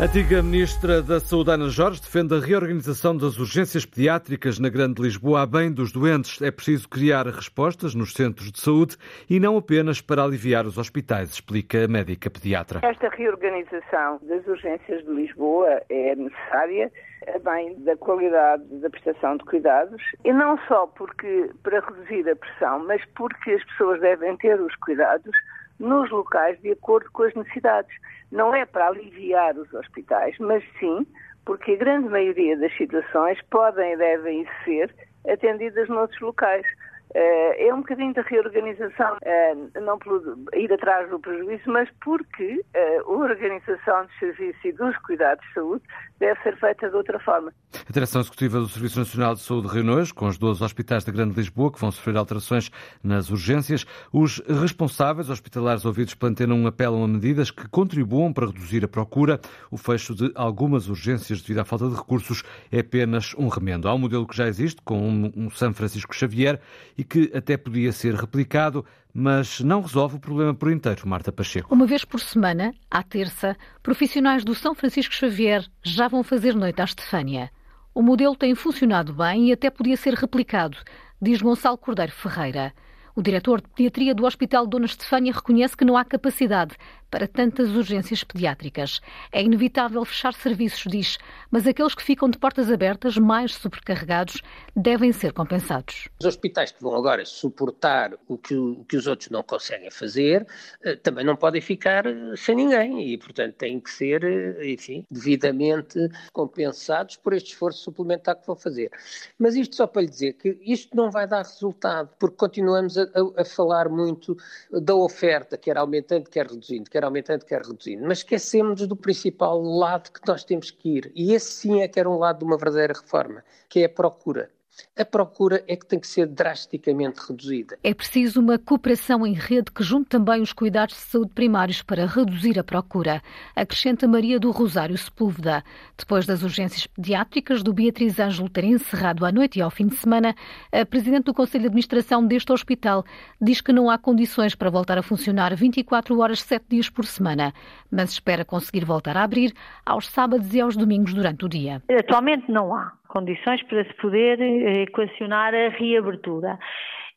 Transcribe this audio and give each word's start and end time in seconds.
A 0.00 0.06
antiga 0.06 0.42
Ministra 0.42 1.00
da 1.00 1.20
Saúde, 1.20 1.52
Ana 1.52 1.68
Jorge, 1.68 2.00
defende 2.00 2.34
a 2.34 2.40
reorganização 2.40 3.16
das 3.16 3.38
urgências 3.38 3.86
pediátricas 3.86 4.58
na 4.58 4.68
Grande 4.68 5.00
Lisboa 5.00 5.42
a 5.42 5.46
bem 5.46 5.72
dos 5.72 5.92
doentes. 5.92 6.42
É 6.42 6.50
preciso 6.50 6.88
criar 6.88 7.24
respostas 7.26 7.94
nos 7.94 8.12
centros 8.12 8.50
de 8.50 8.60
saúde 8.60 8.96
e 9.30 9.38
não 9.38 9.56
apenas 9.56 10.00
para 10.00 10.24
aliviar 10.24 10.66
os 10.66 10.78
hospitais, 10.78 11.30
explica 11.30 11.84
a 11.84 11.88
médica 11.88 12.28
pediatra. 12.28 12.80
Esta 12.82 13.08
reorganização 13.08 14.18
das 14.22 14.44
urgências 14.48 15.04
de 15.04 15.10
Lisboa 15.12 15.80
é 15.88 16.16
necessária 16.16 16.90
a 17.32 17.38
bem 17.38 17.80
da 17.84 17.96
qualidade 17.96 18.64
da 18.80 18.90
prestação 18.90 19.36
de 19.36 19.44
cuidados 19.44 20.02
e 20.24 20.32
não 20.32 20.58
só 20.66 20.88
porque 20.88 21.50
para 21.62 21.78
reduzir 21.78 22.28
a 22.28 22.34
pressão, 22.34 22.84
mas 22.84 23.00
porque 23.14 23.52
as 23.52 23.64
pessoas 23.64 24.00
devem 24.00 24.36
ter 24.38 24.60
os 24.60 24.74
cuidados 24.74 25.34
nos 25.78 26.10
locais 26.10 26.60
de 26.60 26.72
acordo 26.72 27.10
com 27.12 27.24
as 27.24 27.34
necessidades. 27.34 27.94
Não 28.30 28.54
é 28.54 28.64
para 28.64 28.88
aliviar 28.88 29.56
os 29.56 29.72
hospitais, 29.74 30.36
mas 30.38 30.64
sim 30.78 31.06
porque 31.44 31.72
a 31.72 31.76
grande 31.76 32.08
maioria 32.08 32.56
das 32.56 32.74
situações 32.76 33.38
podem 33.50 33.92
e 33.92 33.96
devem 33.96 34.48
ser 34.64 34.94
atendidas 35.28 35.88
noutros 35.88 36.20
locais. 36.20 36.66
Eh, 37.14 37.68
é 37.68 37.74
um 37.74 37.78
bocadinho 37.78 38.12
da 38.12 38.22
reorganização, 38.22 39.16
eh, 39.22 39.54
não 39.80 39.96
por 40.00 40.20
ir 40.52 40.72
atrás 40.72 41.08
do 41.08 41.20
prejuízo, 41.20 41.62
mas 41.66 41.88
porque 42.02 42.60
eh, 42.74 42.98
a 42.98 43.08
organização 43.08 44.04
dos 44.06 44.18
serviços 44.18 44.64
e 44.64 44.72
dos 44.72 44.96
cuidados 44.98 45.46
de 45.46 45.54
saúde 45.54 45.82
deve 46.18 46.40
ser 46.42 46.56
feita 46.58 46.90
de 46.90 46.96
outra 46.96 47.20
forma. 47.20 47.52
A 47.88 47.92
direção 47.92 48.20
executiva 48.20 48.58
do 48.58 48.68
Serviço 48.68 48.98
Nacional 48.98 49.34
de 49.34 49.40
Saúde 49.42 49.68
reuniu 49.68 49.94
hoje 49.94 50.12
com 50.12 50.26
os 50.26 50.38
12 50.38 50.64
hospitais 50.64 51.04
da 51.04 51.12
Grande 51.12 51.36
Lisboa 51.36 51.72
que 51.72 51.80
vão 51.80 51.92
sofrer 51.92 52.16
alterações 52.16 52.68
nas 53.02 53.30
urgências. 53.30 53.84
Os 54.12 54.40
responsáveis 54.48 55.30
hospitalares 55.30 55.84
ouvidos 55.84 56.14
planteam 56.14 56.66
apelam 56.66 57.04
a 57.04 57.08
medidas 57.08 57.50
que 57.50 57.68
contribuam 57.68 58.32
para 58.32 58.46
reduzir 58.46 58.84
a 58.84 58.88
procura. 58.88 59.40
O 59.70 59.76
fecho 59.76 60.16
de 60.16 60.32
algumas 60.34 60.88
urgências 60.88 61.40
devido 61.42 61.60
à 61.60 61.64
falta 61.64 61.88
de 61.88 61.94
recursos 61.94 62.42
é 62.72 62.80
apenas 62.80 63.34
um 63.38 63.46
remendo. 63.46 63.88
Há 63.88 63.94
um 63.94 63.98
modelo 63.98 64.26
que 64.26 64.36
já 64.36 64.48
existe, 64.48 64.82
com 64.82 65.30
um 65.36 65.48
São 65.50 65.72
Francisco 65.72 66.14
Xavier, 66.14 66.60
e 66.96 67.03
que 67.04 67.30
até 67.34 67.56
podia 67.56 67.92
ser 67.92 68.14
replicado, 68.14 68.84
mas 69.12 69.60
não 69.60 69.80
resolve 69.80 70.16
o 70.16 70.20
problema 70.20 70.54
por 70.54 70.72
inteiro, 70.72 71.06
Marta 71.06 71.30
Pacheco. 71.30 71.72
Uma 71.72 71.86
vez 71.86 72.04
por 72.04 72.18
semana, 72.18 72.74
à 72.90 73.02
terça, 73.02 73.56
profissionais 73.82 74.44
do 74.44 74.54
São 74.54 74.74
Francisco 74.74 75.14
Xavier 75.14 75.64
já 75.82 76.08
vão 76.08 76.24
fazer 76.24 76.54
noite 76.54 76.80
à 76.80 76.84
Estefânia. 76.84 77.50
O 77.94 78.02
modelo 78.02 78.34
tem 78.34 78.54
funcionado 78.54 79.12
bem 79.12 79.48
e 79.48 79.52
até 79.52 79.70
podia 79.70 79.96
ser 79.96 80.14
replicado, 80.14 80.76
diz 81.22 81.40
Gonçalo 81.40 81.78
Cordeiro 81.78 82.10
Ferreira. 82.10 82.72
O 83.14 83.22
diretor 83.22 83.60
de 83.60 83.68
pediatria 83.68 84.12
do 84.12 84.26
Hospital 84.26 84.66
Dona 84.66 84.86
Estefânia 84.86 85.32
reconhece 85.32 85.76
que 85.76 85.84
não 85.84 85.96
há 85.96 86.04
capacidade 86.04 86.74
para 87.14 87.28
tantas 87.28 87.70
urgências 87.70 88.24
pediátricas. 88.24 89.00
É 89.30 89.40
inevitável 89.40 90.04
fechar 90.04 90.34
serviços, 90.34 90.82
diz, 90.90 91.16
mas 91.48 91.64
aqueles 91.64 91.94
que 91.94 92.02
ficam 92.02 92.28
de 92.28 92.36
portas 92.36 92.72
abertas, 92.72 93.16
mais 93.16 93.54
sobrecarregados, 93.54 94.42
devem 94.74 95.12
ser 95.12 95.32
compensados. 95.32 96.08
Os 96.18 96.26
hospitais 96.26 96.72
que 96.72 96.82
vão 96.82 96.96
agora 96.96 97.24
suportar 97.24 98.14
o 98.26 98.36
que, 98.36 98.56
o 98.56 98.84
que 98.88 98.96
os 98.96 99.06
outros 99.06 99.30
não 99.30 99.44
conseguem 99.44 99.92
fazer, 99.92 100.44
eh, 100.82 100.96
também 100.96 101.24
não 101.24 101.36
podem 101.36 101.60
ficar 101.60 102.04
eh, 102.04 102.34
sem 102.36 102.56
ninguém 102.56 103.12
e, 103.12 103.16
portanto, 103.16 103.54
têm 103.54 103.78
que 103.78 103.90
ser, 103.92 104.24
eh, 104.24 104.72
enfim, 104.72 105.06
devidamente 105.08 105.96
compensados 106.32 107.14
por 107.14 107.32
este 107.32 107.52
esforço 107.52 107.78
suplementar 107.78 108.34
que 108.40 108.44
vão 108.44 108.56
fazer. 108.56 108.90
Mas 109.38 109.54
isto 109.54 109.76
só 109.76 109.86
para 109.86 110.02
lhe 110.02 110.08
dizer 110.08 110.32
que 110.32 110.58
isto 110.62 110.96
não 110.96 111.12
vai 111.12 111.28
dar 111.28 111.44
resultado, 111.44 112.10
porque 112.18 112.36
continuamos 112.36 112.98
a, 112.98 113.02
a, 113.02 113.42
a 113.42 113.44
falar 113.44 113.88
muito 113.88 114.36
da 114.72 114.96
oferta, 114.96 115.56
quer 115.56 115.78
aumentando, 115.78 116.28
quer 116.28 116.48
reduzindo, 116.48 116.90
quer 116.90 117.03
aumentando, 117.04 117.44
quer 117.44 117.62
reduzindo, 117.62 118.06
mas 118.06 118.18
esquecemos 118.18 118.86
do 118.86 118.96
principal 118.96 119.60
lado 119.60 120.10
que 120.10 120.20
nós 120.26 120.44
temos 120.44 120.70
que 120.70 120.96
ir. 120.96 121.12
E 121.14 121.32
esse 121.32 121.52
sim 121.52 121.82
é 121.82 121.88
que 121.88 121.98
era 122.00 122.08
um 122.08 122.18
lado 122.18 122.38
de 122.38 122.44
uma 122.44 122.56
verdadeira 122.56 122.94
reforma, 122.94 123.44
que 123.68 123.80
é 123.80 123.84
a 123.84 123.88
procura 123.88 124.50
a 124.96 125.04
procura 125.04 125.62
é 125.66 125.76
que 125.76 125.86
tem 125.86 125.98
que 125.98 126.06
ser 126.06 126.26
drasticamente 126.26 127.20
reduzida. 127.28 127.78
É 127.82 127.92
preciso 127.92 128.40
uma 128.40 128.58
cooperação 128.58 129.26
em 129.26 129.32
rede 129.32 129.70
que 129.72 129.82
junte 129.82 130.08
também 130.08 130.40
os 130.40 130.52
cuidados 130.52 130.94
de 130.94 131.02
saúde 131.02 131.32
primários 131.34 131.82
para 131.82 132.06
reduzir 132.06 132.58
a 132.58 132.64
procura, 132.64 133.22
acrescenta 133.56 134.06
Maria 134.06 134.38
do 134.38 134.50
Rosário 134.50 134.96
Sepúlveda. 134.96 135.64
Depois 135.96 136.26
das 136.26 136.42
urgências 136.42 136.86
pediátricas 136.86 137.62
do 137.62 137.72
Beatriz 137.72 138.18
Ângelo 138.18 138.48
ter 138.48 138.64
encerrado 138.64 139.24
à 139.24 139.32
noite 139.32 139.58
e 139.58 139.62
ao 139.62 139.70
fim 139.70 139.86
de 139.86 139.96
semana, 139.96 140.34
a 140.72 140.84
Presidente 140.84 141.24
do 141.24 141.34
Conselho 141.34 141.62
de 141.62 141.68
Administração 141.68 142.24
deste 142.26 142.52
hospital 142.52 143.04
diz 143.40 143.60
que 143.60 143.72
não 143.72 143.90
há 143.90 143.98
condições 143.98 144.54
para 144.54 144.70
voltar 144.70 144.98
a 144.98 145.02
funcionar 145.02 145.54
24 145.54 146.18
horas, 146.18 146.40
7 146.42 146.64
dias 146.68 146.88
por 146.88 147.04
semana, 147.04 147.52
mas 147.90 148.10
espera 148.10 148.44
conseguir 148.44 148.84
voltar 148.84 149.16
a 149.16 149.24
abrir 149.24 149.52
aos 149.84 150.08
sábados 150.08 150.54
e 150.54 150.60
aos 150.60 150.76
domingos 150.76 151.14
durante 151.14 151.44
o 151.44 151.48
dia. 151.48 151.82
Atualmente 151.90 152.50
não 152.50 152.74
há 152.74 152.92
condições 153.14 153.62
para 153.62 153.84
se 153.84 153.94
poder 153.94 154.40
eh, 154.40 154.82
equacionar 154.82 155.54
a 155.54 155.68
reabertura. 155.68 156.58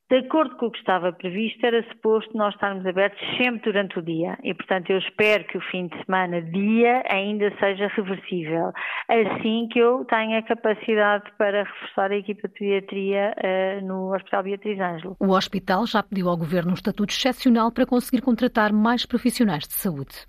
De 0.10 0.20
acordo 0.20 0.56
com 0.56 0.68
o 0.68 0.72
que 0.72 0.78
estava 0.78 1.12
previsto, 1.12 1.66
era 1.66 1.84
suposto 1.90 2.32
nós 2.38 2.54
estarmos 2.54 2.86
abertos 2.86 3.20
sempre 3.36 3.74
durante 3.74 4.00
o 4.00 4.02
dia 4.02 4.38
e, 4.42 4.54
portanto, 4.54 4.90
eu 4.90 5.00
espero 5.00 5.44
que 5.44 5.58
o 5.58 5.62
fim 5.70 5.88
de 5.88 6.06
semana, 6.06 6.42
dia, 6.42 7.04
ainda 7.10 7.52
seja 7.60 7.88
reversível, 7.88 8.72
assim 9.10 9.68
que 9.70 9.80
eu 9.80 10.06
tenha 10.06 10.42
capacidade 10.44 11.30
para 11.38 11.64
reforçar 11.64 12.12
a 12.12 12.16
equipa 12.16 12.48
de 12.48 12.54
pediatria 12.54 13.36
uh, 13.36 13.86
no 13.86 14.16
Hospital 14.16 14.44
Beatriz 14.44 14.80
Ângelo. 14.80 15.18
O 15.20 15.34
hospital 15.34 15.86
já 15.86 16.02
pediu 16.02 16.30
ao 16.30 16.38
Governo 16.38 16.72
um 16.72 16.76
estatuto 16.76 17.12
excepcional 17.12 17.70
para 17.70 17.86
conseguir 17.86 18.22
contratar 18.22 18.72
mais 18.72 19.06
profissionais 19.06 19.68
de 19.68 19.74
saúde. 19.74 20.26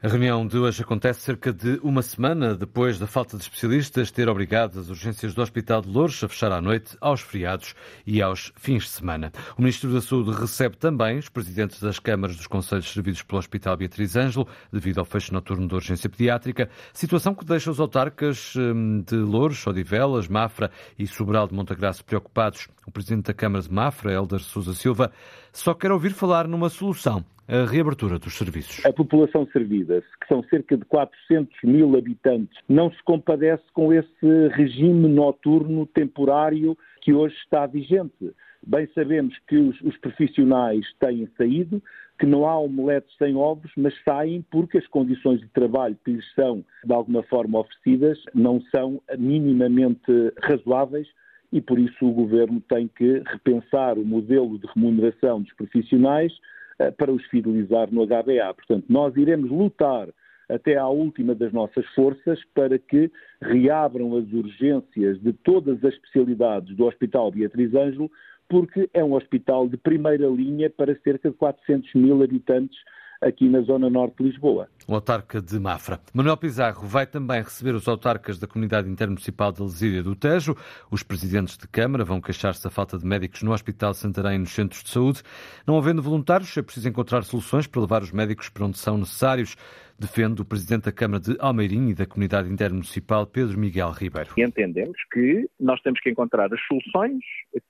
A 0.00 0.06
reunião 0.06 0.46
de 0.46 0.56
hoje 0.56 0.82
acontece 0.82 1.22
cerca 1.22 1.52
de 1.52 1.80
uma 1.82 2.02
semana 2.02 2.54
depois 2.54 2.98
da 3.00 3.06
falta 3.06 3.36
de 3.36 3.42
especialistas 3.42 4.12
ter 4.12 4.28
obrigado 4.28 4.78
as 4.78 4.88
urgências 4.88 5.34
do 5.34 5.42
Hospital 5.42 5.82
de 5.82 5.88
Louros 5.88 6.22
a 6.22 6.28
fechar 6.28 6.52
à 6.52 6.60
noite, 6.60 6.96
aos 7.00 7.20
feriados 7.20 7.74
e 8.06 8.22
aos 8.22 8.52
fins 8.56 8.84
de 8.84 8.90
semana. 8.90 9.32
O 9.56 9.62
Ministro 9.62 9.92
da 9.92 10.00
Saúde 10.00 10.30
recebe 10.30 10.76
também 10.76 11.18
os 11.18 11.28
presidentes 11.28 11.80
das 11.80 11.98
câmaras 11.98 12.36
dos 12.36 12.46
conselhos 12.46 12.88
servidos 12.92 13.22
pelo 13.22 13.40
Hospital 13.40 13.76
Beatriz 13.76 14.14
Ângelo, 14.14 14.46
devido 14.72 14.98
ao 14.98 15.04
fecho 15.04 15.34
noturno 15.34 15.66
da 15.66 15.74
urgência 15.74 16.08
pediátrica, 16.08 16.70
situação 16.92 17.34
que 17.34 17.44
deixa 17.44 17.68
os 17.70 17.80
autarcas 17.80 18.54
hum, 18.54 19.02
de 19.04 19.16
Louros, 19.16 19.66
Odivelas, 19.66 20.28
Mafra 20.28 20.70
e 20.96 21.06
Sobral 21.06 21.48
de 21.48 21.54
Montagraço 21.54 22.04
preocupados. 22.04 22.68
O 22.86 22.90
Presidente 22.92 23.26
da 23.26 23.34
Câmara 23.34 23.62
de 23.62 23.72
Mafra, 23.72 24.12
Helder 24.12 24.40
Sousa 24.40 24.72
Silva, 24.74 25.12
só 25.58 25.74
quer 25.74 25.90
ouvir 25.90 26.10
falar 26.10 26.46
numa 26.46 26.68
solução 26.68 27.24
a 27.48 27.64
reabertura 27.64 28.18
dos 28.18 28.36
serviços. 28.36 28.84
A 28.84 28.92
população 28.92 29.46
servida, 29.52 30.02
que 30.20 30.28
são 30.28 30.42
cerca 30.44 30.76
de 30.76 30.84
400 30.84 31.52
mil 31.64 31.96
habitantes, 31.96 32.56
não 32.68 32.92
se 32.92 33.02
compadece 33.02 33.64
com 33.72 33.92
esse 33.92 34.48
regime 34.52 35.08
noturno 35.08 35.86
temporário 35.86 36.76
que 37.00 37.12
hoje 37.12 37.34
está 37.42 37.66
vigente. 37.66 38.32
Bem 38.64 38.88
sabemos 38.94 39.34
que 39.48 39.56
os, 39.56 39.80
os 39.80 39.96
profissionais 39.96 40.84
têm 41.00 41.28
saído, 41.36 41.82
que 42.18 42.26
não 42.26 42.46
há 42.46 42.58
omeletes 42.58 43.16
sem 43.16 43.34
ovos, 43.34 43.70
mas 43.76 43.94
saem 44.04 44.44
porque 44.50 44.78
as 44.78 44.86
condições 44.86 45.40
de 45.40 45.48
trabalho 45.48 45.96
que 46.04 46.12
lhes 46.12 46.34
são, 46.34 46.64
de 46.84 46.92
alguma 46.92 47.22
forma, 47.24 47.60
oferecidas 47.60 48.18
não 48.34 48.60
são 48.70 49.00
minimamente 49.16 50.12
razoáveis 50.40 51.08
e 51.52 51.60
por 51.60 51.78
isso 51.78 52.06
o 52.06 52.12
Governo 52.12 52.60
tem 52.60 52.88
que 52.88 53.22
repensar 53.26 53.98
o 53.98 54.04
modelo 54.04 54.58
de 54.58 54.66
remuneração 54.74 55.40
dos 55.40 55.52
profissionais 55.54 56.32
eh, 56.78 56.90
para 56.90 57.12
os 57.12 57.24
fidelizar 57.26 57.92
no 57.92 58.06
HBA. 58.06 58.52
Portanto, 58.54 58.84
nós 58.88 59.16
iremos 59.16 59.50
lutar 59.50 60.08
até 60.48 60.76
à 60.76 60.88
última 60.88 61.34
das 61.34 61.52
nossas 61.52 61.86
forças 61.94 62.40
para 62.54 62.78
que 62.78 63.10
reabram 63.40 64.16
as 64.16 64.32
urgências 64.32 65.20
de 65.20 65.32
todas 65.32 65.84
as 65.84 65.94
especialidades 65.94 66.74
do 66.76 66.86
Hospital 66.86 67.30
Beatriz 67.30 67.74
Ângelo, 67.74 68.10
porque 68.48 68.88
é 68.94 69.04
um 69.04 69.12
hospital 69.12 69.68
de 69.68 69.76
primeira 69.76 70.26
linha 70.26 70.70
para 70.70 70.98
cerca 71.00 71.30
de 71.30 71.36
400 71.36 71.92
mil 71.94 72.22
habitantes 72.22 72.78
aqui 73.20 73.48
na 73.48 73.60
zona 73.62 73.90
norte 73.90 74.16
de 74.18 74.24
Lisboa. 74.24 74.68
O 74.86 74.94
autarca 74.94 75.40
de 75.40 75.58
Mafra. 75.58 76.00
Manuel 76.14 76.36
Pizarro 76.36 76.86
vai 76.86 77.06
também 77.06 77.42
receber 77.42 77.74
os 77.74 77.86
autarcas 77.86 78.38
da 78.38 78.46
Comunidade 78.46 78.88
Intermunicipal 78.88 79.52
de 79.52 79.60
Lesíria 79.60 80.02
do 80.02 80.14
Tejo. 80.14 80.56
Os 80.90 81.02
presidentes 81.02 81.58
de 81.58 81.68
Câmara 81.68 82.04
vão 82.04 82.20
queixar-se 82.20 82.62
da 82.64 82.70
falta 82.70 82.96
de 82.96 83.04
médicos 83.04 83.42
no 83.42 83.52
Hospital 83.52 83.92
Santarém 83.92 84.36
e 84.36 84.38
nos 84.38 84.50
centros 84.50 84.82
de 84.82 84.90
saúde. 84.90 85.22
Não 85.66 85.76
havendo 85.76 86.02
voluntários, 86.02 86.56
é 86.56 86.62
preciso 86.62 86.88
encontrar 86.88 87.22
soluções 87.24 87.66
para 87.66 87.80
levar 87.80 88.02
os 88.02 88.12
médicos 88.12 88.48
para 88.48 88.64
onde 88.64 88.78
são 88.78 88.96
necessários. 88.96 89.56
Defende 89.98 90.40
o 90.40 90.44
presidente 90.44 90.84
da 90.84 90.92
Câmara 90.92 91.20
de 91.20 91.36
Almeirim 91.40 91.88
e 91.88 91.94
da 91.94 92.06
Comunidade 92.06 92.48
Intermunicipal, 92.48 93.26
Pedro 93.26 93.58
Miguel 93.58 93.90
Ribeiro. 93.90 94.30
Entendemos 94.38 94.96
que 95.12 95.50
nós 95.58 95.80
temos 95.82 96.00
que 96.00 96.08
encontrar 96.08 96.52
as 96.54 96.60
soluções 96.68 97.18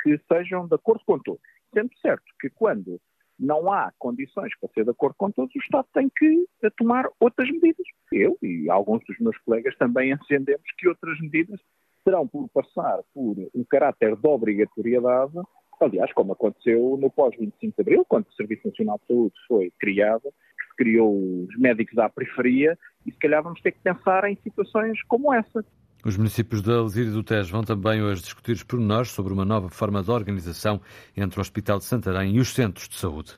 que 0.02 0.20
sejam 0.30 0.68
de 0.68 0.74
acordo 0.74 1.02
com 1.06 1.18
todos. 1.18 1.40
Sendo 1.72 1.90
certo 2.02 2.24
que 2.38 2.50
quando 2.50 3.00
não 3.38 3.72
há 3.72 3.92
condições 3.98 4.52
para 4.58 4.70
ser 4.70 4.84
de 4.84 4.90
acordo 4.90 5.14
com 5.16 5.30
todos, 5.30 5.54
o 5.54 5.58
Estado 5.58 5.86
tem 5.94 6.10
que 6.16 6.46
tomar 6.76 7.08
outras 7.20 7.48
medidas. 7.50 7.86
Eu 8.12 8.36
e 8.42 8.68
alguns 8.68 9.04
dos 9.06 9.18
meus 9.18 9.36
colegas 9.38 9.76
também 9.76 10.10
entendemos 10.12 10.66
que 10.76 10.88
outras 10.88 11.20
medidas 11.20 11.60
terão 12.04 12.26
por 12.26 12.48
passar 12.48 13.00
por 13.14 13.36
um 13.54 13.64
caráter 13.64 14.16
de 14.16 14.26
obrigatoriedade, 14.26 15.34
aliás, 15.80 16.12
como 16.12 16.32
aconteceu 16.32 16.96
no 17.00 17.10
pós-25 17.10 17.60
de 17.60 17.80
Abril, 17.80 18.04
quando 18.08 18.26
o 18.26 18.32
Serviço 18.32 18.66
Nacional 18.66 18.98
de 18.98 19.06
Saúde 19.06 19.34
foi 19.46 19.72
criado, 19.78 20.32
criou 20.76 21.14
os 21.44 21.58
médicos 21.58 21.98
à 21.98 22.08
periferia 22.08 22.78
e 23.04 23.12
se 23.12 23.18
calhar 23.18 23.42
vamos 23.42 23.60
ter 23.60 23.72
que 23.72 23.80
pensar 23.80 24.24
em 24.30 24.36
situações 24.36 25.02
como 25.04 25.32
essa. 25.32 25.64
Os 26.04 26.16
municípios 26.16 26.62
de 26.62 26.70
Alzira 26.70 27.08
e 27.08 27.12
do 27.12 27.24
Tejo 27.24 27.50
vão 27.50 27.64
também 27.64 28.00
hoje 28.00 28.22
discutir 28.22 28.52
os 28.52 28.62
pormenores 28.62 29.10
sobre 29.10 29.32
uma 29.32 29.44
nova 29.44 29.68
forma 29.68 30.00
de 30.00 30.08
organização 30.12 30.80
entre 31.16 31.40
o 31.40 31.42
Hospital 31.42 31.78
de 31.78 31.86
Santarém 31.86 32.36
e 32.36 32.40
os 32.40 32.54
centros 32.54 32.88
de 32.88 32.96
saúde. 32.96 33.32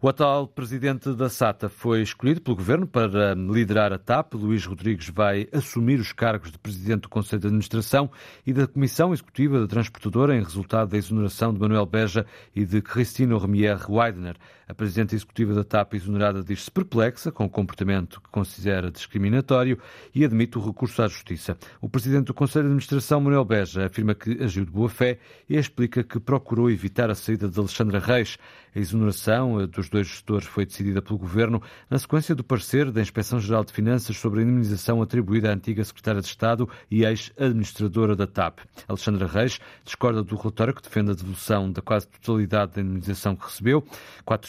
O 0.00 0.08
atual 0.08 0.46
presidente 0.46 1.12
da 1.14 1.28
SATA 1.28 1.68
foi 1.68 2.02
escolhido 2.02 2.40
pelo 2.40 2.56
governo 2.56 2.86
para 2.86 3.34
liderar 3.34 3.92
a 3.92 3.98
TAP. 3.98 4.34
Luís 4.34 4.64
Rodrigues 4.64 5.08
vai 5.08 5.48
assumir 5.52 5.98
os 5.98 6.12
cargos 6.12 6.52
de 6.52 6.58
presidente 6.58 7.02
do 7.02 7.08
Conselho 7.08 7.40
de 7.40 7.48
Administração 7.48 8.08
e 8.46 8.52
da 8.52 8.68
Comissão 8.68 9.12
Executiva 9.12 9.58
da 9.58 9.66
Transportadora 9.66 10.36
em 10.36 10.44
resultado 10.44 10.90
da 10.90 10.96
exoneração 10.96 11.52
de 11.52 11.58
Manuel 11.58 11.86
Beja 11.86 12.24
e 12.54 12.64
de 12.64 12.80
Cristina 12.82 13.36
Remier 13.36 13.90
Weidner. 13.90 14.36
A 14.68 14.74
presidente 14.74 15.14
executiva 15.14 15.54
da 15.54 15.62
TAP 15.62 15.94
exonerada 15.94 16.42
diz-se 16.42 16.68
perplexa 16.68 17.30
com 17.30 17.44
o 17.44 17.48
comportamento 17.48 18.20
que 18.20 18.28
considera 18.30 18.90
discriminatório 18.90 19.78
e 20.12 20.24
admite 20.24 20.58
o 20.58 20.60
recurso 20.60 21.02
à 21.02 21.06
justiça. 21.06 21.56
O 21.80 21.88
presidente 21.88 22.26
do 22.26 22.34
Conselho 22.34 22.64
de 22.64 22.70
Administração, 22.70 23.20
Manuel 23.20 23.44
Beja, 23.44 23.86
afirma 23.86 24.12
que 24.12 24.42
agiu 24.42 24.64
de 24.64 24.72
boa 24.72 24.88
fé 24.88 25.20
e 25.48 25.56
explica 25.56 26.02
que 26.02 26.18
procurou 26.18 26.68
evitar 26.68 27.08
a 27.10 27.14
saída 27.14 27.48
de 27.48 27.56
Alexandra 27.56 28.00
Reis. 28.00 28.38
A 28.74 28.78
exoneração 28.78 29.66
dos 29.68 29.88
dois 29.88 30.08
gestores 30.08 30.46
foi 30.46 30.66
decidida 30.66 31.00
pelo 31.00 31.18
Governo 31.18 31.62
na 31.88 31.98
sequência 31.98 32.34
do 32.34 32.44
parecer 32.44 32.90
da 32.90 33.00
Inspeção-Geral 33.00 33.64
de 33.64 33.72
Finanças 33.72 34.16
sobre 34.18 34.40
a 34.40 34.42
indemnização 34.42 35.00
atribuída 35.00 35.48
à 35.48 35.54
antiga 35.54 35.82
Secretária 35.84 36.20
de 36.20 36.26
Estado 36.26 36.68
e 36.90 37.04
ex-administradora 37.04 38.16
da 38.16 38.26
TAP. 38.26 38.58
Alexandra 38.86 39.28
Reis 39.28 39.60
discorda 39.84 40.22
do 40.22 40.36
relatório 40.36 40.74
que 40.74 40.82
defende 40.82 41.12
a 41.12 41.14
devolução 41.14 41.70
da 41.70 41.80
quase 41.80 42.08
totalidade 42.08 42.72
da 42.74 42.82
indemnização 42.82 43.34
que 43.36 43.46
recebeu, 43.46 43.86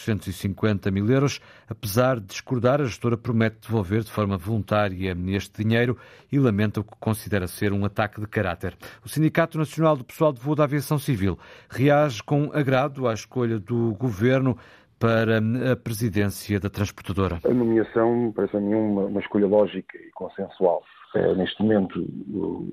450 0.08 0.90
mil 0.90 1.10
euros. 1.10 1.40
Apesar 1.68 2.18
de 2.18 2.26
discordar, 2.26 2.80
a 2.80 2.84
gestora 2.84 3.16
promete 3.16 3.58
devolver 3.66 4.02
de 4.02 4.10
forma 4.10 4.36
voluntária 4.36 5.16
este 5.28 5.62
dinheiro 5.62 5.96
e 6.32 6.38
lamenta 6.38 6.80
o 6.80 6.84
que 6.84 6.96
considera 6.98 7.46
ser 7.46 7.72
um 7.72 7.84
ataque 7.84 8.20
de 8.20 8.26
caráter. 8.26 8.74
O 9.04 9.08
Sindicato 9.08 9.58
Nacional 9.58 9.96
do 9.96 10.04
Pessoal 10.04 10.32
de 10.32 10.40
Voo 10.40 10.54
da 10.54 10.64
Aviação 10.64 10.98
Civil 10.98 11.38
reage 11.68 12.22
com 12.22 12.50
agrado 12.52 13.06
à 13.06 13.12
escolha 13.12 13.58
do 13.58 13.94
Governo 13.94 14.56
para 14.98 15.38
a 15.38 15.76
presidência 15.76 16.58
da 16.58 16.68
transportadora? 16.68 17.38
A 17.44 17.54
nomeação 17.54 18.32
parece 18.34 18.56
a 18.56 18.60
mim 18.60 18.74
uma, 18.74 19.02
uma 19.02 19.20
escolha 19.20 19.46
lógica 19.46 19.96
e 19.96 20.10
consensual. 20.10 20.82
É, 21.14 21.34
neste 21.34 21.62
momento, 21.62 22.00
o 22.00 22.68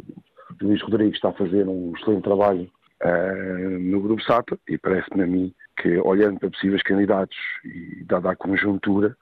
Luís 0.61 0.81
Rodrigues 0.81 1.15
está 1.15 1.29
a 1.29 1.33
fazer 1.33 1.67
um 1.67 1.93
excelente 1.95 2.23
trabalho 2.23 2.69
uh, 3.03 3.79
no 3.79 4.01
Grupo 4.01 4.21
SATA 4.23 4.57
e 4.67 4.77
parece-me 4.77 5.23
a 5.23 5.27
mim 5.27 5.53
que, 5.77 5.97
olhando 5.99 6.39
para 6.39 6.49
possíveis 6.49 6.81
candidatos 6.83 7.37
e 7.63 8.03
dada 8.05 8.31
a 8.31 8.35
conjuntura, 8.35 9.15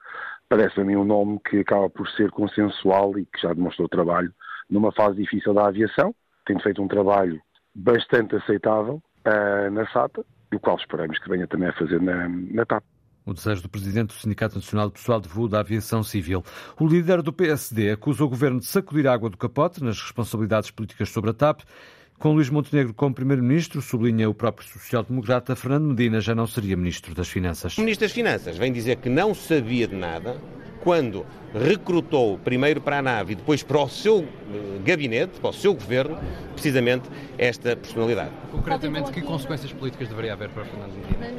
parece 0.48 0.80
a 0.80 0.84
mim 0.84 0.96
um 0.96 1.04
nome 1.04 1.40
que 1.48 1.60
acaba 1.60 1.88
por 1.90 2.08
ser 2.10 2.30
consensual 2.30 3.18
e 3.18 3.26
que 3.26 3.40
já 3.40 3.52
demonstrou 3.52 3.88
trabalho 3.88 4.32
numa 4.70 4.92
fase 4.92 5.16
difícil 5.16 5.52
da 5.52 5.68
aviação, 5.68 6.14
tem 6.46 6.58
feito 6.60 6.82
um 6.82 6.88
trabalho 6.88 7.40
bastante 7.74 8.36
aceitável 8.36 9.02
uh, 9.26 9.70
na 9.70 9.86
SATA, 9.90 10.24
o 10.52 10.60
qual 10.60 10.76
esperamos 10.76 11.18
que 11.18 11.28
venha 11.28 11.46
também 11.46 11.68
a 11.68 11.72
fazer 11.72 12.00
na, 12.00 12.28
na 12.28 12.64
TAP. 12.64 12.84
O 13.26 13.32
desejo 13.32 13.62
do 13.62 13.70
presidente 13.70 14.08
do 14.08 14.12
Sindicato 14.12 14.56
Nacional 14.56 14.88
de 14.88 14.94
Pessoal 14.94 15.18
de 15.18 15.28
Voo 15.28 15.48
da 15.48 15.60
Aviação 15.60 16.02
Civil. 16.02 16.44
O 16.78 16.86
líder 16.86 17.22
do 17.22 17.32
PSD 17.32 17.90
acusa 17.90 18.22
o 18.22 18.28
governo 18.28 18.60
de 18.60 18.66
sacudir 18.66 19.06
água 19.06 19.30
do 19.30 19.38
capote 19.38 19.82
nas 19.82 19.98
responsabilidades 19.98 20.70
políticas 20.70 21.08
sobre 21.08 21.30
a 21.30 21.34
TAP. 21.34 21.62
Com 22.18 22.32
Luís 22.32 22.48
Montenegro 22.48 22.94
como 22.94 23.14
primeiro-ministro, 23.14 23.82
sublinha 23.82 24.30
o 24.30 24.34
próprio 24.34 24.66
social-democrata, 24.68 25.54
Fernando 25.54 25.88
Medina 25.88 26.20
já 26.20 26.34
não 26.34 26.46
seria 26.46 26.76
ministro 26.76 27.14
das 27.14 27.28
Finanças. 27.28 27.76
O 27.76 27.80
ministro 27.80 28.06
das 28.06 28.12
Finanças 28.12 28.56
vem 28.56 28.72
dizer 28.72 28.96
que 28.96 29.08
não 29.08 29.34
sabia 29.34 29.86
de 29.86 29.96
nada, 29.96 30.40
quando 30.80 31.26
recrutou 31.52 32.38
primeiro 32.38 32.80
para 32.80 32.98
a 32.98 33.02
nave 33.02 33.32
e 33.32 33.36
depois 33.36 33.62
para 33.62 33.80
o 33.80 33.88
seu 33.88 34.26
gabinete, 34.84 35.40
para 35.40 35.50
o 35.50 35.52
seu 35.52 35.74
governo, 35.74 36.18
precisamente 36.52 37.08
esta 37.38 37.76
personalidade. 37.76 38.30
Concretamente, 38.50 39.10
que 39.10 39.20
consequências 39.20 39.72
políticas 39.72 40.08
deveria 40.08 40.32
haver 40.32 40.48
para 40.50 40.64
Fernando 40.64 40.92
Medina? 40.94 41.34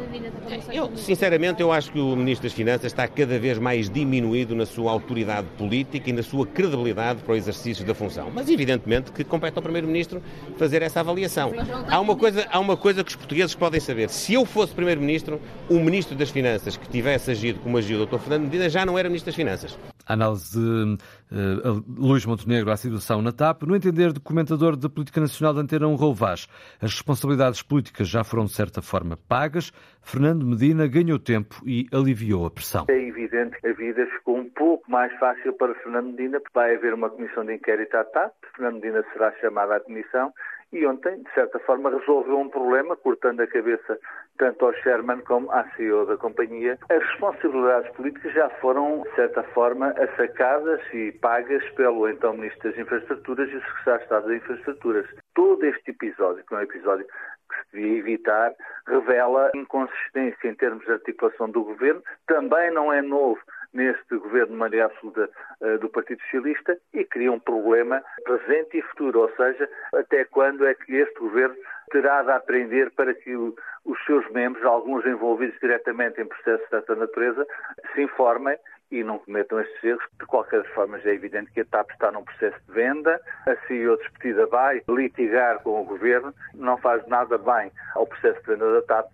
Eu, 0.72 0.96
sinceramente, 0.96 1.62
eu 1.62 1.72
acho 1.72 1.92
que 1.92 2.00
o 2.00 2.16
Ministro 2.16 2.48
das 2.48 2.54
Finanças 2.54 2.88
está 2.88 3.08
cada 3.08 3.40
vez 3.40 3.58
mais 3.58 3.90
diminuído 3.90 4.56
na 4.56 4.66
sua 4.66 4.92
autoridade 4.92 5.48
política 5.58 6.10
e 6.10 6.14
na 6.14 6.24
sua 6.24 6.46
credibilidade 6.46 7.22
para 7.24 7.34
o 7.34 7.36
exercício 7.36 7.86
da 7.86 7.94
função. 7.94 8.32
Mas, 8.34 8.50
evidentemente, 8.50 9.12
que 9.12 9.24
compete 9.24 9.56
ao 9.56 9.64
Primeiro-Ministro 9.64 10.22
fazer 10.58 10.82
essa 10.82 11.00
avaliação. 11.00 11.54
Há 11.90 12.00
uma, 12.00 12.16
coisa, 12.16 12.46
há 12.52 12.60
uma 12.60 12.78
coisa 12.78 13.04
que 13.04 13.10
os 13.10 13.16
portugueses 13.16 13.56
podem 13.56 13.80
saber. 13.80 14.10
Se 14.10 14.34
eu 14.34 14.46
fosse 14.46 14.74
Primeiro-Ministro, 14.74 15.40
o 15.70 15.80
Ministro 15.80 16.16
das 16.16 16.30
Finanças 16.30 16.78
que 16.78 16.88
tivesse 16.90 17.32
agido 17.32 17.60
como 17.60 17.78
agiu 17.78 18.02
o 18.02 18.06
Dr. 18.06 18.20
Fernando 18.20 18.44
Medina 18.44 18.70
já 18.70 18.86
não 18.86 18.98
era 18.98 19.10
Ministro 19.10 19.28
das 19.28 19.36
Finanças. 19.36 19.78
A 20.08 20.14
análise 20.14 20.58
de 20.58 20.98
uh, 21.32 21.84
Luís 21.98 22.26
Montenegro 22.26 22.72
à 22.72 22.78
situação 22.78 23.22
na 23.22 23.32
TAP. 23.32 23.64
No 23.64 23.76
entender 23.76 24.14
do 24.14 24.22
comentador 24.22 24.76
da 24.76 24.90
Política 24.90 25.20
Nacional 25.20 25.54
da 25.54 25.62
Antena 25.62 25.88
1, 25.88 25.96
Raul 25.96 26.14
Vaz, 26.14 26.48
as 26.82 26.92
responsabilidades 26.92 27.62
políticas 27.62 28.08
já 28.08 28.24
foram 28.24 28.46
de 28.46 28.54
certa 28.54 28.82
forma 28.82 29.18
pagas. 29.28 29.72
Fernando 30.02 30.46
Medina 30.46 30.88
ganhou 30.88 31.18
tempo 31.18 31.62
e 31.66 31.88
aliviou 31.92 32.46
a 32.46 32.52
pressão. 32.52 32.86
É 32.90 33.08
evidente 33.08 33.60
que 33.60 33.68
a 33.68 33.74
vida 33.74 34.06
ficou 34.18 34.38
um 34.38 34.50
pouco 34.50 34.90
mais 34.90 35.12
fácil 35.20 35.54
para 35.54 35.74
Fernando 35.76 36.12
Medina, 36.12 36.40
porque 36.40 36.58
vai 36.58 36.76
haver 36.76 36.94
uma 36.94 37.10
comissão 37.10 37.46
de 37.46 37.56
inquérito 37.56 37.96
à 37.96 38.04
TAP. 38.04 38.34
Fernando 38.56 38.76
Medina 38.76 39.04
será 39.14 39.32
chamado 39.40 39.72
à 39.72 39.80
comissão 39.80 40.32
e 40.76 40.86
ontem, 40.86 41.24
de 41.24 41.34
certa 41.34 41.58
forma, 41.60 41.90
resolveu 41.90 42.38
um 42.38 42.50
problema, 42.50 42.96
cortando 42.98 43.40
a 43.40 43.48
cabeça 43.48 43.98
tanto 44.38 44.66
ao 44.66 44.74
Sherman 44.74 45.22
como 45.22 45.52
à 45.52 45.64
CEO 45.76 46.06
da 46.06 46.18
companhia. 46.18 46.78
As 46.90 47.04
responsabilidades 47.04 47.92
políticas 47.94 48.34
já 48.34 48.50
foram, 48.62 49.04
de 49.04 49.16
certa 49.16 49.44
forma, 49.44 49.94
assacadas 49.98 50.82
e 50.94 51.12
pagas 51.14 51.64
pelo 51.72 52.08
então 52.10 52.34
Ministro 52.34 52.70
das 52.70 52.80
Infraestruturas 52.80 53.50
e 53.50 53.56
o 53.56 53.62
Secretário 53.62 53.98
de 53.98 54.04
Estado 54.04 54.28
das 54.28 54.38
Infraestruturas. 54.38 55.06
Todo 55.34 55.66
este 55.66 55.92
episódio, 55.92 56.44
que 56.46 56.54
é 56.54 56.58
um 56.58 56.62
episódio 56.62 57.06
que 57.06 57.56
se 57.56 57.78
devia 57.78 58.00
evitar, 58.00 58.54
revela 58.88 59.52
inconsistência 59.56 60.48
em 60.48 60.56
termos 60.56 60.86
de 60.86 60.92
articulação 60.92 61.50
do 61.50 61.64
governo. 61.64 62.04
Também 62.28 62.72
não 62.72 62.92
é 62.92 63.02
novo 63.02 63.40
neste 63.76 64.18
governo 64.18 64.54
de 64.54 64.58
maioria 64.58 64.86
absoluta 64.86 65.30
uh, 65.62 65.78
do 65.80 65.90
Partido 65.90 66.22
Socialista 66.24 66.78
e 66.94 67.04
cria 67.04 67.32
um 67.32 67.40
problema 67.40 68.02
presente 68.24 68.78
e 68.78 68.82
futuro, 68.82 69.20
ou 69.20 69.30
seja, 69.36 69.70
até 69.94 70.24
quando 70.24 70.66
é 70.66 70.74
que 70.74 70.96
este 70.96 71.20
governo 71.20 71.56
terá 71.96 72.24
de 72.24 72.32
aprender 72.32 72.92
para 72.92 73.14
que 73.14 73.34
o, 73.34 73.56
os 73.86 73.98
seus 74.06 74.30
membros, 74.32 74.66
alguns 74.66 75.06
envolvidos 75.06 75.58
diretamente 75.62 76.20
em 76.20 76.26
processos 76.26 76.70
desta 76.70 76.94
natureza, 76.94 77.48
se 77.94 78.02
informem 78.02 78.58
e 78.92 79.02
não 79.02 79.18
cometam 79.20 79.62
estes 79.62 79.82
erros. 79.82 80.04
De 80.20 80.26
qualquer 80.26 80.66
forma, 80.74 81.00
já 81.00 81.12
é 81.12 81.14
evidente 81.14 81.52
que 81.54 81.62
a 81.62 81.66
TAP 81.66 81.92
está 81.92 82.12
num 82.12 82.26
processo 82.26 82.58
de 82.68 82.74
venda, 82.74 83.22
a 83.46 83.56
CEO 83.66 83.96
despedida 83.96 84.46
vai 84.48 84.82
litigar 84.90 85.64
com 85.64 85.82
o 85.82 85.86
governo, 85.86 86.34
não 86.54 86.78
faz 86.78 87.08
nada 87.08 87.38
bem 87.38 87.72
ao 87.96 88.06
processo 88.06 88.42
de 88.42 88.48
venda 88.48 88.74
da 88.74 88.82
TAP 88.82 89.10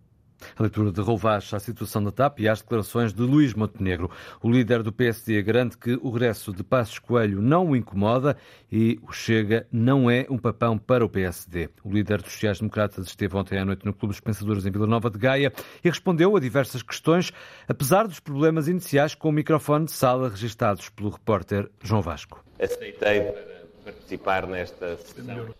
a 0.58 0.64
leitura 0.64 0.92
de 0.92 1.02
Rouvache 1.02 1.56
à 1.56 1.60
situação 1.60 2.04
da 2.04 2.12
TAP 2.12 2.40
e 2.40 2.50
às 2.50 2.62
declarações 2.62 3.14
de 3.14 3.22
Luís 3.22 3.54
Montenegro. 3.54 4.10
O 4.42 4.50
líder 4.50 4.84
do 4.84 4.92
PSD 4.92 5.42
garante 5.42 5.78
que 5.78 6.00
o 6.02 6.10
regresso 6.10 6.54
de 6.54 6.64
Passos 6.64 7.00
Coelho 7.00 7.42
não 7.42 7.70
o 7.70 7.76
incomoda 7.76 8.38
e 8.72 9.00
o 9.02 9.12
Chega 9.12 9.68
não 9.72 10.10
é 10.10 10.26
um 10.30 10.38
papão 10.38 10.78
para 10.78 11.06
o 11.06 11.10
PSD. 11.10 11.70
O 11.84 11.92
líder 11.92 12.22
dos 12.22 12.32
sociais-democratas 12.34 13.08
esteve 13.08 13.36
ontem 13.36 13.60
à 13.60 13.66
noite 13.66 13.86
no 13.86 13.94
Clube 13.94 14.14
dos 14.14 14.20
Pensadores 14.20 14.66
em 14.66 14.72
Vila 14.72 14.88
Nova 14.88 15.10
de 15.10 15.18
Gaia 15.18 15.52
e 15.84 15.90
respondeu 15.90 16.36
a 16.36 16.40
diversas 16.40 16.82
questões, 16.82 17.32
apesar 17.68 18.08
dos 18.08 18.20
problemas 18.20 18.68
iniciais 18.68 19.16
com 19.16 19.30
o 19.30 19.32
microfone 19.32 19.86
de 19.86 19.92
sala 19.92 20.30
registados 20.30 20.90
pelo 20.90 21.10
repórter 21.10 21.70
João 21.82 22.02
Vasco. 22.02 22.44
Aceitei 22.60 23.51
participar 23.92 24.48
nesta 24.48 24.98
sessão. 24.98 25.54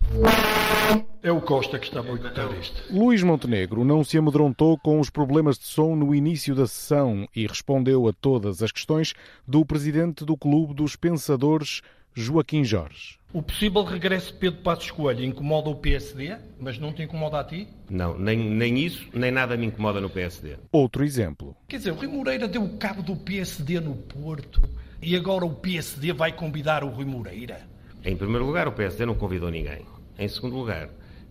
É 1.22 1.30
o 1.30 1.40
Costa 1.40 1.78
que 1.78 1.86
está 1.86 2.00
a 2.00 2.02
boicotar 2.02 2.52
isto. 2.58 2.82
Luís 2.90 3.22
Montenegro 3.22 3.84
não 3.84 4.02
se 4.02 4.18
amedrontou 4.18 4.78
com 4.78 4.98
os 4.98 5.10
problemas 5.10 5.58
de 5.58 5.64
som 5.64 5.94
no 5.94 6.14
início 6.14 6.54
da 6.54 6.66
sessão 6.66 7.28
e 7.34 7.46
respondeu 7.46 8.08
a 8.08 8.12
todas 8.12 8.62
as 8.62 8.72
questões 8.72 9.14
do 9.46 9.64
presidente 9.64 10.24
do 10.24 10.36
Clube 10.36 10.74
dos 10.74 10.96
Pensadores, 10.96 11.82
Joaquim 12.14 12.64
Jorge. 12.64 13.18
O 13.32 13.40
possível 13.40 13.82
regresso 13.82 14.32
de 14.32 14.38
Pedro 14.38 14.60
Passos 14.60 14.90
Coelho 14.90 15.24
incomoda 15.24 15.70
o 15.70 15.76
PSD, 15.76 16.36
mas 16.60 16.78
não 16.78 16.92
te 16.92 17.02
incomoda 17.02 17.40
a 17.40 17.44
ti? 17.44 17.66
Não, 17.88 18.18
nem, 18.18 18.36
nem 18.36 18.78
isso, 18.78 19.08
nem 19.14 19.30
nada 19.30 19.56
me 19.56 19.66
incomoda 19.66 20.02
no 20.02 20.10
PSD. 20.10 20.56
Outro 20.70 21.02
exemplo. 21.02 21.56
Quer 21.66 21.78
dizer, 21.78 21.92
o 21.92 21.94
Rui 21.94 22.08
Moreira 22.08 22.46
deu 22.46 22.68
cabo 22.78 23.02
do 23.02 23.16
PSD 23.16 23.80
no 23.80 23.94
Porto 23.94 24.60
e 25.00 25.16
agora 25.16 25.46
o 25.46 25.54
PSD 25.54 26.12
vai 26.12 26.32
convidar 26.32 26.84
o 26.84 26.88
Rui 26.88 27.06
Moreira? 27.06 27.71
Em 28.04 28.16
primeiro 28.16 28.44
lugar, 28.44 28.66
o 28.66 28.72
PSD 28.72 29.06
não 29.06 29.14
convidou 29.14 29.50
ninguém. 29.50 29.86
Em 30.18 30.26
segundo 30.26 30.56
lugar, 30.56 30.88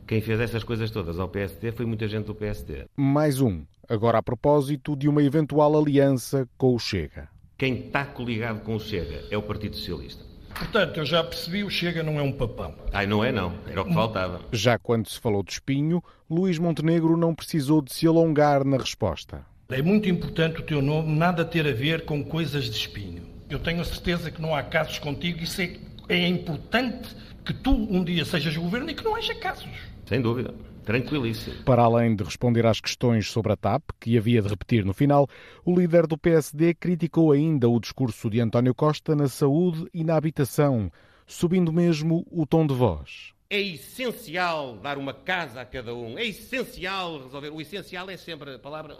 quem 0.07 0.21
fez 0.21 0.39
essas 0.39 0.63
coisas 0.63 0.89
todas 0.89 1.19
ao 1.19 1.27
PSD 1.27 1.71
foi 1.73 1.85
muita 1.85 2.07
gente 2.07 2.25
do 2.25 2.35
PSD. 2.35 2.85
Mais 2.95 3.41
um, 3.41 3.63
agora 3.89 4.19
a 4.19 4.23
propósito 4.23 4.95
de 4.95 5.09
uma 5.09 5.21
eventual 5.21 5.77
aliança 5.77 6.47
com 6.57 6.73
o 6.73 6.79
Chega. 6.79 7.27
Quem 7.57 7.87
está 7.87 8.05
coligado 8.05 8.61
com 8.61 8.75
o 8.75 8.79
Chega 8.79 9.25
é 9.29 9.37
o 9.37 9.41
Partido 9.41 9.75
Socialista. 9.75 10.23
Portanto, 10.55 10.97
eu 10.97 11.05
já 11.05 11.23
percebi, 11.23 11.63
o 11.63 11.69
Chega 11.69 12.03
não 12.03 12.17
é 12.17 12.21
um 12.21 12.31
papão. 12.31 12.73
Ai, 12.93 13.05
não 13.05 13.23
é 13.23 13.31
não, 13.31 13.53
era 13.67 13.81
o 13.81 13.85
que 13.85 13.93
faltava. 13.93 14.39
Já 14.51 14.77
quando 14.77 15.09
se 15.09 15.19
falou 15.19 15.43
de 15.43 15.51
espinho, 15.51 16.01
Luís 16.29 16.57
Montenegro 16.57 17.17
não 17.17 17.35
precisou 17.35 17.81
de 17.81 17.93
se 17.93 18.07
alongar 18.07 18.63
na 18.63 18.77
resposta. 18.77 19.45
É 19.69 19.81
muito 19.81 20.07
importante 20.07 20.59
o 20.59 20.63
teu 20.63 20.81
nome 20.81 21.17
nada 21.17 21.43
ter 21.43 21.67
a 21.67 21.73
ver 21.73 22.05
com 22.05 22.23
coisas 22.23 22.65
de 22.65 22.77
espinho. 22.77 23.23
Eu 23.49 23.59
tenho 23.59 23.81
a 23.81 23.85
certeza 23.85 24.31
que 24.31 24.41
não 24.41 24.55
há 24.55 24.63
casos 24.63 24.99
contigo. 24.99 25.43
Isso 25.43 25.61
é, 25.61 25.75
é 26.13 26.27
importante 26.27 27.15
que 27.45 27.53
tu 27.53 27.71
um 27.71 28.03
dia 28.03 28.25
sejas 28.25 28.55
governo 28.55 28.89
e 28.89 28.93
que 28.93 29.03
não 29.03 29.15
haja 29.15 29.33
casos. 29.35 29.69
Sem 30.05 30.21
dúvida. 30.21 30.53
Tranquilíssimo. 30.83 31.63
Para 31.63 31.83
além 31.83 32.15
de 32.15 32.23
responder 32.23 32.65
às 32.65 32.81
questões 32.81 33.29
sobre 33.29 33.53
a 33.53 33.55
TAP, 33.55 33.83
que 33.99 34.17
havia 34.17 34.41
de 34.41 34.47
repetir 34.47 34.83
no 34.83 34.93
final, 34.93 35.27
o 35.63 35.73
líder 35.79 36.07
do 36.07 36.17
PSD 36.17 36.73
criticou 36.73 37.31
ainda 37.31 37.69
o 37.69 37.79
discurso 37.79 38.29
de 38.29 38.41
António 38.41 38.73
Costa 38.73 39.15
na 39.15 39.27
saúde 39.27 39.85
e 39.93 40.03
na 40.03 40.15
habitação, 40.15 40.91
subindo 41.25 41.71
mesmo 41.71 42.25
o 42.31 42.45
tom 42.45 42.65
de 42.65 42.73
voz. 42.73 43.33
É 43.51 43.59
essencial 43.59 44.77
dar 44.77 44.97
uma 44.97 45.13
casa 45.13 45.59
a 45.59 45.65
cada 45.65 45.93
um. 45.93 46.17
É 46.17 46.25
essencial 46.25 47.21
resolver. 47.21 47.49
O 47.49 47.59
essencial 47.59 48.09
é 48.09 48.15
sempre 48.15 48.55
a 48.55 48.57
palavra. 48.57 48.97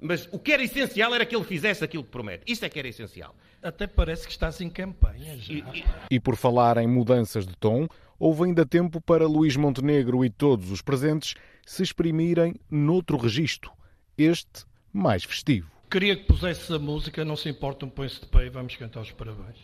Mas 0.00 0.28
o 0.32 0.40
que 0.40 0.52
era 0.52 0.64
essencial 0.64 1.14
era 1.14 1.24
que 1.24 1.36
ele 1.36 1.44
fizesse 1.44 1.84
aquilo 1.84 2.02
que 2.02 2.10
promete. 2.10 2.42
Isto 2.50 2.64
é 2.64 2.68
que 2.68 2.80
era 2.80 2.88
essencial. 2.88 3.32
Até 3.62 3.86
parece 3.86 4.26
que 4.26 4.32
estás 4.32 4.60
em 4.60 4.68
campanha 4.68 5.38
já. 5.38 5.54
E, 5.54 5.58
e... 5.58 5.84
e 6.10 6.18
por 6.18 6.34
falar 6.34 6.78
em 6.78 6.88
mudanças 6.88 7.46
de 7.46 7.54
tom, 7.54 7.86
houve 8.18 8.42
ainda 8.42 8.66
tempo 8.66 9.00
para 9.00 9.24
Luís 9.24 9.54
Montenegro 9.54 10.24
e 10.24 10.30
todos 10.30 10.72
os 10.72 10.82
presentes 10.82 11.34
se 11.64 11.84
exprimirem 11.84 12.56
noutro 12.68 13.16
registro. 13.16 13.70
Este 14.18 14.64
mais 14.92 15.22
festivo. 15.22 15.70
Queria 15.88 16.16
que 16.16 16.24
pusesse 16.24 16.74
a 16.74 16.78
música, 16.80 17.24
não 17.24 17.36
se 17.36 17.48
importa, 17.48 17.86
um 17.86 17.88
põe-se 17.88 18.18
de 18.20 18.26
pé 18.26 18.46
e 18.46 18.50
vamos 18.50 18.74
cantar 18.74 19.02
os 19.02 19.12
parabéns. 19.12 19.58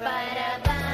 Parabéns. 0.00 0.87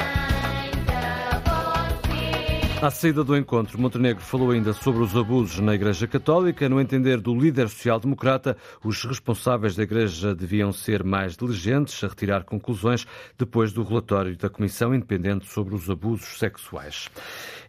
À 2.84 2.90
saída 2.90 3.24
do 3.24 3.34
encontro, 3.34 3.80
Montenegro 3.80 4.22
falou 4.22 4.50
ainda 4.50 4.74
sobre 4.74 5.02
os 5.02 5.16
abusos 5.16 5.58
na 5.58 5.74
Igreja 5.74 6.06
Católica. 6.06 6.68
No 6.68 6.78
entender 6.78 7.18
do 7.18 7.34
líder 7.34 7.70
social-democrata, 7.70 8.58
os 8.84 9.02
responsáveis 9.04 9.74
da 9.74 9.84
Igreja 9.84 10.34
deviam 10.34 10.70
ser 10.70 11.02
mais 11.02 11.34
diligentes 11.34 12.04
a 12.04 12.08
retirar 12.08 12.44
conclusões 12.44 13.06
depois 13.38 13.72
do 13.72 13.82
relatório 13.82 14.36
da 14.36 14.50
Comissão 14.50 14.94
Independente 14.94 15.46
sobre 15.46 15.74
os 15.74 15.88
Abusos 15.88 16.38
Sexuais. 16.38 17.08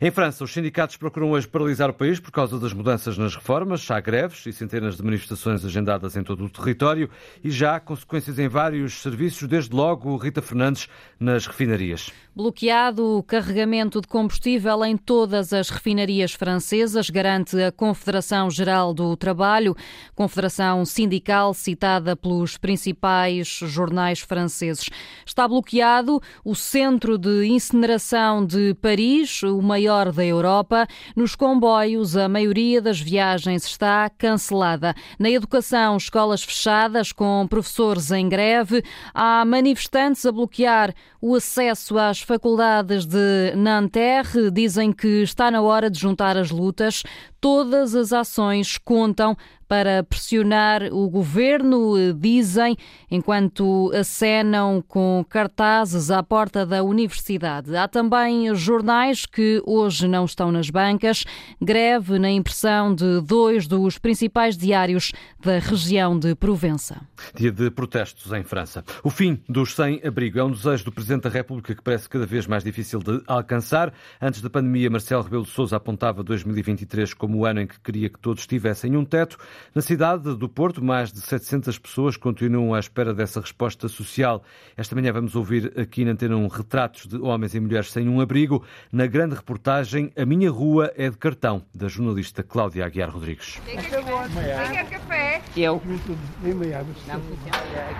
Em 0.02 0.12
França, 0.12 0.44
os 0.44 0.52
sindicatos 0.52 0.98
procuram 0.98 1.32
hoje 1.32 1.48
paralisar 1.48 1.90
o 1.90 1.94
país 1.94 2.20
por 2.20 2.32
causa 2.32 2.60
das 2.60 2.74
mudanças 2.74 3.18
nas 3.18 3.34
reformas. 3.34 3.90
Há 3.90 4.02
greves 4.02 4.46
e 4.46 4.52
centenas 4.52 4.98
de 4.98 5.04
manifestações 5.04 5.64
agendadas 5.64 6.18
em 6.18 6.24
todo 6.24 6.44
o 6.44 6.50
território 6.50 7.10
e 7.42 7.50
já 7.50 7.78
há 7.78 7.80
consequências 7.80 8.38
em 8.38 8.50
vários 8.50 9.02
serviços, 9.02 9.48
desde 9.48 9.74
logo 9.74 10.18
Rita 10.18 10.42
Fernandes 10.42 10.90
nas 11.18 11.48
refinarias. 11.48 12.12
Bloqueado 12.36 13.18
o 13.18 13.24
carregamento 13.24 14.02
de 14.02 14.10
combustível 14.10 14.84
em 14.84 14.98
todas 15.06 15.54
as 15.54 15.70
refinarias 15.70 16.34
francesas, 16.34 17.10
garante 17.10 17.62
a 17.62 17.72
Confederação 17.72 18.50
Geral 18.50 18.94
do 18.94 19.16
Trabalho, 19.16 19.76
confederação 20.16 20.84
sindical 20.84 21.54
citada 21.54 22.16
pelos 22.16 22.58
principais 22.58 23.48
jornais 23.48 24.20
franceses. 24.20 24.90
Está 25.26 25.48
bloqueado 25.48 26.20
o 26.44 26.56
centro 26.56 27.18
de 27.18 27.46
incineração 27.46 28.44
de 28.44 28.74
Paris, 28.82 29.44
o 29.44 29.62
maior 29.62 30.12
da 30.12 30.26
Europa. 30.26 30.88
Nos 31.16 31.36
comboios, 31.36 32.18
a 32.18 32.28
maioria 32.28 32.82
das 32.82 33.00
viagens 33.00 33.66
está 33.66 34.10
cancelada. 34.10 34.96
Na 35.20 35.30
educação, 35.30 35.98
escolas 35.98 36.44
fechadas 36.44 37.12
com 37.12 37.46
professores 37.48 38.10
em 38.12 38.28
greve. 38.28 38.84
Há 39.14 39.46
manifestantes 39.46 40.26
a 40.26 40.32
bloquear 40.32 40.94
o 41.28 41.34
acesso 41.34 41.98
às 41.98 42.22
faculdades 42.22 43.04
de 43.04 43.56
Nanterre 43.56 44.52
dizem 44.52 44.85
que 44.92 45.24
está 45.24 45.50
na 45.50 45.62
hora 45.62 45.90
de 45.90 46.00
juntar 46.00 46.38
as 46.38 46.52
lutas. 46.52 47.04
Todas 47.40 47.96
as 47.96 48.12
ações 48.14 48.78
contam 48.78 49.38
para 49.68 50.04
pressionar 50.04 50.84
o 50.92 51.10
governo, 51.10 52.14
dizem, 52.14 52.76
enquanto 53.10 53.92
acenam 53.94 54.84
com 54.88 55.26
cartazes 55.30 56.12
à 56.12 56.22
porta 56.22 56.66
da 56.66 56.84
universidade. 56.84 57.76
Há 57.76 57.88
também 57.88 58.54
jornais 58.56 59.26
que 59.26 59.62
hoje 59.66 60.08
não 60.08 60.26
estão 60.26 60.52
nas 60.52 60.70
bancas. 60.70 61.26
Greve 61.62 62.20
na 62.20 62.30
impressão 62.30 62.94
de 62.94 63.22
dois 63.22 63.68
dos 63.68 63.98
principais 63.98 64.58
diários 64.58 65.12
da 65.44 65.60
região 65.60 66.18
de 66.18 66.36
Provença. 66.36 67.02
Dia 67.36 67.52
de 67.52 67.72
protestos 67.72 68.32
em 68.32 68.44
França. 68.44 68.84
O 69.04 69.10
fim 69.10 69.42
dos 69.48 69.74
sem-abrigo 69.74 70.40
é 70.40 70.44
um 70.44 70.52
desejo 70.52 70.86
do 70.86 70.92
Presidente 70.92 71.24
da 71.24 71.30
República 71.30 71.74
que 71.74 71.82
parece 71.82 72.08
cada 72.10 72.26
vez 72.26 72.48
mais 72.48 72.64
difícil 72.64 73.00
de 73.00 73.22
alcançar. 73.28 73.94
Antes 74.22 74.42
da 74.42 74.50
pandemia, 74.50 74.90
Marcelo 74.90 75.24
Rebelo 75.24 75.44
de 75.44 75.52
Sousa 75.52 75.78
apontava 75.78 76.24
2023 76.24 77.14
como 77.14 77.40
o 77.40 77.46
ano 77.46 77.62
em 77.62 77.68
que 77.68 77.80
queria 77.80 78.10
que 78.10 78.20
todos 78.20 78.46
tivessem 78.46 78.96
um 78.96 79.06
teto. 79.06 79.38
Na 79.74 79.82
cidade 79.82 80.36
do 80.36 80.50
Porto, 80.50 80.84
mais 80.84 81.12
de 81.12 81.22
700 81.22 81.78
pessoas 81.78 82.18
continuam 82.18 82.74
à 82.74 82.80
espera 82.80 83.14
dessa 83.14 83.42
resposta 83.42 83.88
social. 83.88 84.44
Esta 84.78 84.96
manhã 84.96 85.12
vamos 85.12 85.36
ouvir 85.36 85.74
aqui 85.80 86.06
na 86.06 86.12
Antena 86.12 86.36
um 86.36 86.48
retratos 86.48 87.08
de 87.08 87.18
homens 87.18 87.54
e 87.56 87.60
mulheres 87.60 87.92
sem 87.92 88.08
um 88.08 88.22
abrigo, 88.22 88.64
na 88.92 89.06
grande 89.06 89.36
reportagem 89.36 90.12
A 90.18 90.26
Minha 90.26 90.50
Rua 90.50 90.92
é 90.96 91.10
de 91.10 91.18
Cartão, 91.18 91.64
da 91.74 91.88
jornalista 91.88 92.44
Cláudia 92.44 92.86
Aguiar 92.86 93.10
Rodrigues. 93.10 93.62
Quer 93.66 94.90
café? 94.90 95.42
Eu. 95.56 95.82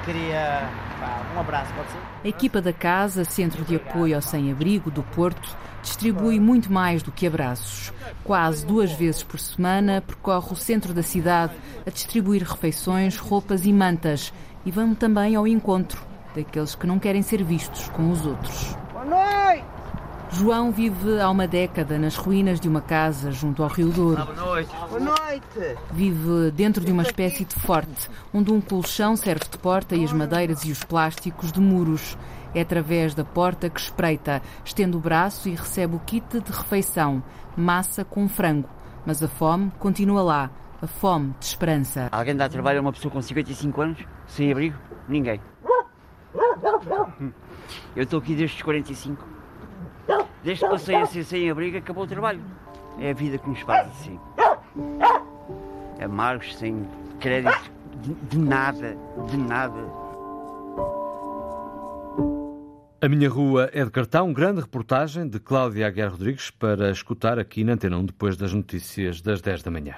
Queria 0.06 0.70
um 1.36 1.40
abraço, 1.40 1.74
pode 1.74 1.92
ser? 1.92 1.98
A 2.24 2.28
equipa 2.28 2.62
da 2.62 2.74
Casa, 2.74 3.24
Centro 3.24 3.64
de 3.66 3.76
Apoio 3.76 4.16
ao 4.16 4.22
Sem-Abrigo 4.22 4.90
do 4.90 5.04
Porto, 5.04 5.56
distribui 5.86 6.40
muito 6.40 6.74
mais 6.74 7.04
do 7.04 7.12
que 7.12 7.28
abraços. 7.28 7.94
Quase 8.24 8.66
duas 8.66 8.92
vezes 8.92 9.24
por 9.24 9.40
semana 9.40 10.04
percorre 10.06 10.52
o 10.52 10.56
centro 10.56 10.94
da 10.94 11.04
cidade 11.04 11.54
a 11.86 11.90
distribuir 11.92 12.44
refeições, 12.44 13.18
roupas 13.18 13.66
e 13.66 13.72
mantas 13.72 14.34
e 14.66 14.72
vamos 14.72 14.98
também 14.98 15.36
ao 15.36 15.48
encontro 15.48 16.04
daqueles 16.36 16.74
que 16.74 16.88
não 16.88 17.00
querem 17.00 17.22
ser 17.22 17.44
vistos 17.44 17.88
com 17.90 18.12
os 18.12 18.26
outros. 18.26 18.76
Boa 18.92 19.06
noite! 19.06 19.64
João 20.32 20.72
vive 20.72 21.22
há 21.22 21.30
uma 21.30 21.48
década 21.48 22.00
nas 22.00 22.16
ruínas 22.16 22.60
de 22.60 22.68
uma 22.68 22.82
casa 22.82 23.32
junto 23.32 23.62
ao 23.62 23.70
Rio 23.70 23.90
Douro. 23.90 24.26
Boa 24.26 24.36
noite. 24.36 24.76
Boa 24.90 25.00
noite. 25.00 25.78
Vive 25.94 26.52
dentro 26.52 26.84
de 26.84 26.92
uma 26.92 27.04
espécie 27.04 27.46
de 27.46 27.56
forte, 27.56 28.10
onde 28.34 28.52
um 28.52 28.60
colchão 28.60 29.16
serve 29.16 29.46
de 29.50 29.58
porta 29.60 29.96
e 29.96 30.04
as 30.04 30.12
madeiras 30.12 30.66
e 30.66 30.72
os 30.72 30.84
plásticos 30.84 31.52
de 31.52 31.62
muros. 31.62 32.18
É 32.56 32.62
através 32.62 33.14
da 33.14 33.26
porta 33.26 33.70
que 33.70 33.80
espreita, 33.82 34.42
estende 34.64 34.96
o 34.96 35.00
braço 35.00 35.50
e 35.50 35.56
recebe 35.56 35.98
o 35.98 36.00
kit 36.00 36.40
de 36.40 36.52
refeição, 36.54 37.22
massa 37.58 38.06
com 38.06 38.30
frango. 38.30 38.70
Mas 39.06 39.22
a 39.22 39.28
fome 39.28 39.72
continua 39.78 40.24
lá, 40.24 40.50
a 40.82 40.88
fome 40.88 41.36
de 41.38 41.48
esperança. 41.48 42.08
Alguém 42.14 42.34
dá 42.34 42.48
trabalho 42.48 42.80
a 42.80 42.82
uma 42.82 42.94
pessoa 42.94 43.12
com 43.12 43.22
55 43.22 43.82
anos, 43.82 44.00
sem 44.26 44.54
abrigo? 44.54 44.78
Ninguém. 45.10 45.42
Eu 47.94 48.04
estou 48.04 48.20
aqui 48.20 48.34
desde 48.36 48.56
os 48.56 48.62
45. 48.62 49.22
Desde 50.42 50.64
que 50.64 50.72
passei 50.72 50.96
a 50.96 51.06
ser 51.06 51.26
sem 51.26 51.50
abrigo, 51.50 51.78
acabou 51.78 52.06
o 52.06 52.08
trabalho. 52.08 52.42
É 53.00 53.12
a 53.12 53.14
vida 53.14 53.38
que 53.38 53.50
nos 53.50 53.60
faz 53.62 53.88
assim. 53.90 54.18
Amargos, 56.02 56.56
sem 56.56 56.88
crédito, 57.20 57.72
de, 58.02 58.14
de 58.14 58.38
nada, 58.38 58.98
de 59.28 59.38
nada. 59.38 60.05
A 63.06 63.08
Minha 63.08 63.30
Rua 63.30 63.70
é 63.72 63.86
de 63.86 63.92
Cartão, 63.92 64.34
grande 64.34 64.62
reportagem 64.62 65.28
de 65.28 65.40
Cláudia 65.40 65.86
Aguiar 65.86 66.10
Rodrigues 66.10 66.50
para 66.50 66.90
escutar 66.90 67.38
aqui 67.38 67.64
na 67.64 67.74
Antena 67.74 68.00
1 68.00 68.06
depois 68.08 68.36
das 68.36 68.52
notícias 68.52 69.22
das 69.22 69.42
10 69.42 69.62
da 69.62 69.70
manhã. 69.70 69.94